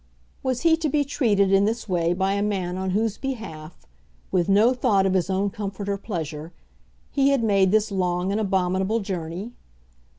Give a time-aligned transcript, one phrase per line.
[0.41, 3.85] Was he to be treated in this way by a man on whose behalf,
[4.31, 6.51] with no thought of his own comfort or pleasure,
[7.11, 9.51] he had made this long and abominable journey?